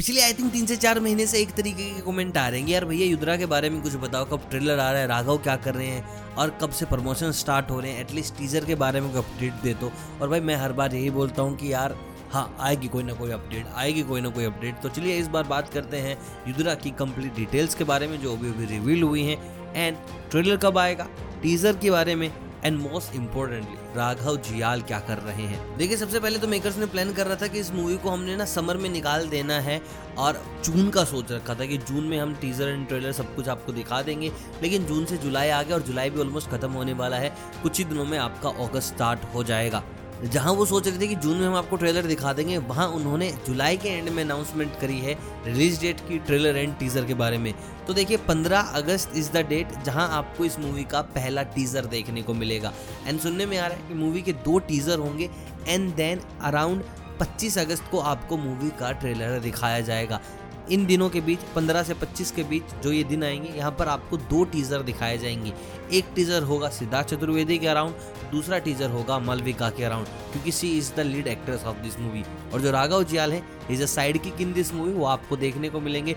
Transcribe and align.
पिछले 0.00 0.20
I 0.22 0.32
think 0.32 0.50
तीन 0.52 0.66
से 0.66 0.76
चार 0.76 0.98
महीने 1.00 1.24
से 1.26 1.38
एक 1.38 1.50
तरीके 1.54 1.84
के 1.84 2.00
कमेंट 2.02 2.36
आ 2.36 2.46
रहे 2.48 2.60
हैं 2.60 2.68
यार 2.68 2.84
भैया, 2.84 3.06
युद्रा 3.06 3.36
के 3.36 3.46
बारे 3.46 3.70
में 3.70 3.80
कुछ 3.82 3.94
बताओ, 3.94 4.24
कब 4.24 4.48
ट्रेलर 4.50 4.78
आ 4.78 4.90
रहा 4.90 5.00
है, 5.00 5.06
राघव 5.06 5.38
क्या 5.38 5.56
कर 5.56 5.74
रहे 5.74 5.86
हैं, 5.86 6.34
और 6.34 6.50
कब 6.62 6.70
से 6.70 6.86
प्रमोशन 6.86 7.32
स्टार्ट 7.32 7.70
हो 7.70 7.80
रहे 7.80 7.90
हैं 7.92 8.00
एटलीस्ट 8.00 8.36
टीजर 8.38 8.64
के 8.64 8.74
बारे 8.74 9.00
में 9.00 9.10
कोई 9.12 9.22
अपडेट 9.22 9.60
दे 9.62 9.74
दो 9.74 9.90
और 10.20 10.28
भाई, 10.28 10.40
मैं 10.40 10.56
हर 10.56 10.72
बार 10.72 10.94
यही 10.94 11.10
बोलता 11.10 11.42
हूँ 11.42 11.56
कि 11.56 11.72
यार 11.72 11.96
हाँ 12.32 12.56
आएगी 12.60 12.88
कोई 12.88 13.02
ना 13.02 13.12
कोई 13.12 13.30
अपडेट 13.30 13.66
आएगी 13.74 14.02
कोई 14.02 14.20
ना 14.20 14.28
कोई 14.28 14.44
अपडेट 14.44 14.80
तो 14.82 14.88
चलिए, 14.88 15.18
इस 15.18 15.28
बार 15.28 15.44
बात 15.44 15.68
करते 15.74 15.96
हैं 15.96 16.16
युद्रा 16.48 16.74
की 16.74 16.90
कंप्लीट 16.98 17.34
डिटेल्स 17.36 17.74
के 17.74 17.84
बारे 17.84 18.06
में, 18.08 18.20
जो 18.20 18.32
अभी 18.32 18.48
अभी 18.48 18.66
रिवील 18.66 19.02
हुई 19.02 19.24
हैं 19.24 19.74
एंड 19.74 19.96
ट्रेलर 20.30 20.56
कब 20.56 20.78
आएगा 20.78 21.08
टीजर 21.42 21.76
के 21.76 21.90
बारे 21.90 22.14
में 22.14 22.30
and 22.64 22.78
most 22.78 23.14
importantly 23.14 23.76
Raghav 23.96 24.36
Juyal 24.36 24.82
क्या 24.82 24.98
कर 25.00 25.18
रहे 25.18 25.42
हैं? 25.42 25.76
देखिए, 25.76 25.96
सबसे 25.96 26.20
पहले 26.20 26.38
तो 26.38 26.48
मेकर्स 26.48 26.78
ने 26.78 26.86
प्लान 26.86 27.12
कर 27.12 27.26
रहा 27.26 27.36
था 27.36 27.46
कि 27.46 27.58
इस 27.58 27.70
मूवी 27.72 27.96
को 27.96 28.10
हमने 28.10 28.36
ना 28.36 28.44
समर 28.44 28.76
में 28.76 28.90
निकाल 28.90 29.28
देना 29.28 29.60
है 29.60 29.80
और 30.18 30.42
जून 30.64 30.90
का 30.90 31.04
सोच 31.04 31.32
रखा 31.32 31.54
था 31.54 31.66
कि 31.66 31.78
जून 31.78 32.04
में 32.04 32.18
हम 32.18 32.34
टीजर 32.34 32.68
एंड 32.68 32.88
ट्रेलर 32.88 33.12
सब 33.12 33.34
कुछ 33.36 33.48
आपको 33.48 33.72
दिखा 33.72 34.02
देंगे। 34.02 34.32
लेकिन 34.62 34.84
जून 34.84 35.04
से 35.04 35.16
जुलाई 35.16 35.48
आ 35.48 35.62
गया 35.62 35.76
और 35.76 35.82
जुलाई 35.82 36.10
भी 36.10 36.20
ऑलमोस्ट 36.20 36.50
खत्म 36.50 36.72
होने 36.72 36.92
वाला 36.92 37.16
है। 37.16 37.36
कुछ 37.62 37.78
ही 37.78 37.84
दिनों 37.84 38.04
में 38.04 38.18
आपका 38.18 38.48
अगस्त 38.48 38.94
स्टार्ट 38.94 39.20
हो 39.34 39.44
जाएगा। 39.44 39.82
जहाँ 40.22 40.52
वो 40.52 40.64
सोच 40.66 40.86
रहे 40.88 41.00
थे 41.00 41.06
कि 41.08 41.14
जून 41.14 41.36
में 41.36 41.46
हम 41.46 41.54
आपको 41.54 41.76
ट्रेलर 41.76 42.06
दिखा 42.06 42.32
देंगे, 42.32 42.56
वहाँ 42.58 42.86
उन्होंने 42.88 43.30
जुलाई 43.46 43.76
के 43.76 43.88
एंड 43.88 44.08
में 44.08 44.22
अनाउंसमेंट 44.24 44.78
करी 44.80 44.98
है 44.98 45.16
रिलीज़ 45.46 45.80
डेट 45.80 46.00
की 46.00 46.18
ट्रेलर 46.18 46.56
एंड 46.56 46.76
टीजर 46.78 47.04
के 47.04 47.14
बारे 47.14 47.38
में। 47.38 47.52
तो 47.86 47.94
देखिए 47.94 48.16
15 48.16 48.72
अगस्त 48.74 49.16
इज़ 49.16 49.30
द 49.32 49.44
डेट 49.46 49.72
जहाँ 49.84 50.08
आपको 50.08 50.44
इस 50.44 50.58
मूवी 50.58 50.84
का 50.84 51.00
पहला 51.14 51.42
टीजर 51.42 51.86
देखने 51.86 52.22
को 52.22 52.34
मिलेगा। 52.34 52.72
एंड 53.06 53.20
सुनने 53.20 53.46
में 53.46 53.58
आ 53.58 53.66
रहा 53.66 53.76
है 53.76 53.88
कि 53.88 53.94
मूवी 53.94 54.22
के 54.22 54.32
दो 54.32 54.58
टीजर 54.58 54.98
होंगे 54.98 55.30
एंड 55.68 55.94
देन 55.94 56.20
अराउंड 56.42 56.82
25 57.20 57.58
अगस्त 57.58 57.90
को 57.90 57.98
आपको 57.98 58.36
मूवी 58.36 58.70
का 58.70 58.92
ट्रेलर 58.92 59.38
दिखाया 59.38 59.80
जाएगा। 59.80 60.20
इन 60.70 60.84
दिनों 60.86 61.08
के 61.10 61.20
बीच 61.20 61.38
15 61.56 61.82
से 61.84 61.94
25 61.94 62.30
के 62.30 62.42
बीच 62.44 62.74
जो 62.82 62.92
ये 62.92 63.02
दिन 63.04 63.24
आएँगे, 63.24 63.48
यहाँ 63.48 63.70
पर 63.70 63.88
आपको 63.88 64.16
दो 64.16 64.44
टीजर 64.44 64.82
दिखाए 64.82 65.18
जाएँगे। 65.18 65.52
एक 65.92 66.12
टीजर 66.14 66.42
होगा 66.42 66.68
सिद्धार्थ 66.68 67.08
चतुर्वेदी 67.08 67.58
के 67.58 67.66
अराउंड 67.66 67.94
दूसरा 68.32 68.58
टीजर 68.58 68.90
होगा 68.90 69.18
मलविका 69.18 69.70
के 69.70 69.84
अराउंड 69.84 70.06
क्योंकि 70.32 70.52
she 70.52 70.70
is 70.78 70.92
the 70.94 71.00
lead 71.00 71.26
actress 71.26 71.62
of 71.62 71.76
this 71.76 71.98
movie 72.00 72.24
और 72.54 72.60
जो 72.60 72.70
राघव 72.70 73.04
जियाल 73.04 73.32
है 73.32 73.42
is 73.70 73.82
a 73.82 73.86
sidekick 74.22 74.40
in 74.40 74.52
this 74.52 74.72
movie 74.74 74.92
वो 74.92 75.04
आपको 75.06 75.36
देखने 75.36 75.70
को 75.70 75.80
मिलेंगे 75.80 76.16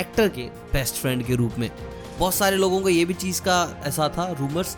एक्टर 0.00 0.28
के 0.28 0.42
बेस्ट 0.72 0.94
फ्रेंड 0.94 1.26
के 1.26 1.34
रूप 1.34 1.58
में। 1.58 1.70
बहुत 2.18 2.34
सारे 2.34 2.56
लोगों 2.56 2.80
को 2.80 2.88
ये 2.88 3.04
भी 3.04 3.14
चीज़ 3.14 3.40
का 3.42 3.82
ऐसा 3.84 4.08
था 4.08 4.30
रूमर्स 4.40 4.76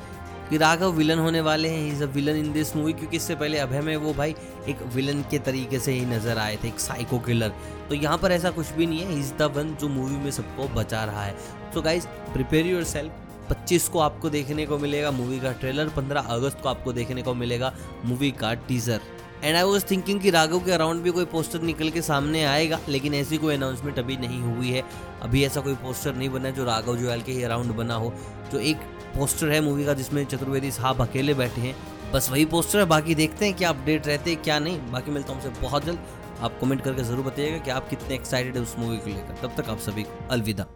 कि 0.50 0.56
राघव 0.56 0.92
विलन 0.92 1.18
होने 1.18 1.40
वाले 1.40 1.68
हैं 1.68 1.92
is 1.92 2.02
a 2.02 2.06
villain 2.06 2.36
in 2.36 2.52
this 2.52 2.74
movie 2.76 2.92
क्योंकि 2.92 3.16
इससे 3.16 3.34
पहले 3.34 3.58
अभय 3.58 3.80
में 3.80 3.96
वो 3.96 4.12
भाई 4.14 4.34
एक 4.68 4.82
विलन 4.94 5.22
के 5.30 5.38
तरीके 5.38 5.78
से 5.78 5.92
ही 5.92 6.04
नज़र 6.06 6.38
आए 6.38 6.56
थे, 6.56 6.68
एक 6.68 6.80
साइको 6.80 7.18
किलर 7.18 7.52
तो 7.88 7.94
यहाँ 7.94 8.18
पर 8.18 8.32
ऐसा 8.32 8.50
कुछ 8.50 8.72
भी 8.72 8.86
नहीं 8.86 9.00
है 9.00 9.18
इज़ 9.18 9.32
द 9.34 9.52
वन 9.56 9.74
जो 9.80 9.88
मूवी 9.88 10.16
में 10.16 10.30
सबको 10.30 10.68
बचा 10.74 11.04
रहा 11.04 11.24
है। 11.24 11.36
So 11.74 11.82
guys 11.82 12.06
prepare 12.32 12.66
your 12.66 12.84
self 12.84 13.26
25 13.50 13.88
को 13.88 13.98
आपको 13.98 14.30
देखने 14.30 14.66
को 14.66 14.78
मिलेगा 14.78 15.10
मूवी 15.10 15.38
का 15.40 15.52
ट्रेलर 15.52 15.88
15 15.88 16.26
अगस्त 16.30 16.60
को 16.62 16.68
आपको 16.68 16.92
देखने 16.92 17.22
को 17.22 17.34
मिलेगा 17.34 17.72
मूवी 18.04 18.30
का 18.30 18.52
teaser 18.68 19.00
and 19.44 19.56
I 19.56 19.62
was 19.62 19.84
thinking 19.90 20.20
कि 20.20 20.30
राघव 20.30 20.60
के 20.60 20.72
अराउंड 20.72 21.02
भी 21.02 21.10
कोई 21.10 21.24
पोस्टर 21.24 21.62
निकल 21.62 21.90
के 21.90 22.02
सामने 22.02 22.44
आएगा, 22.44 22.78
लेकिन 22.88 23.14
ऐसी 23.14 23.36
कोई 23.38 23.54
अनाउंसमेंट 23.54 23.98
अभी 23.98 24.16
नहीं 24.16 24.40
हुई 24.42 24.70
है। 24.70 24.82
अभी 25.22 25.44
ऐसा 25.44 25.60
कोई 25.60 25.74
पोस्टर 25.74 26.14
नहीं 26.14 26.28
बना 26.30 26.50
जो 26.50 26.64
राघव 26.64 26.96
जोयाल 26.96 27.22
के 27.22 27.32
ही 27.32 27.42
अराउंड 27.42 27.72
बना 27.72 27.94
हो। 27.94 28.12
जो 28.52 28.58
एक 28.60 28.76
पोस्टर 29.16 29.50
है 29.50 29.60
मूवी 29.60 29.84
का 29.84 29.94
जिसमें 29.94 30.24
चतुर्वेदी 30.24 30.70
साहब 30.70 31.02
अकेले 31.02 31.34
बैठे 31.34 31.60
हैं। 31.60 31.74
बस 32.12 32.30
वही 32.30 32.44
पोस्टर 32.44 32.78
है, 32.78 32.84
बाकी 32.84 33.14
देखते 33.14 33.46
हैं 33.46 33.54
क्या 33.54 33.68
अपडेट 33.68 34.06
रहते 34.06 34.30
हैं, 34.30 34.42
क्या 34.42 34.58
नहीं। 34.58 34.78
बाकी 34.92 35.10
मिलता 35.10 35.32
हूँ 35.32 35.42
हमसे 35.42 35.60
बहुत 35.60 35.84
जल्द। 35.84 35.98
आप 36.40 36.58
कमेंट 36.60 36.82
करके 36.82 37.02
ज़रूर 37.02 37.24
बताइएगा 37.24 37.58
कि 37.58 37.70
आप 37.70 37.88
कितने 37.88 38.14
एक्साइटेड 38.14 38.56
है 38.56 38.62
उस 38.62 38.74
मूवी 38.78 38.96
को 38.96 39.10
लेकर। 39.10 39.46
तब 39.46 39.62
तक 39.62 39.70
आप 39.70 39.78
सभी 39.78 40.02
को 40.02 40.28
अलविदा। 40.30 40.66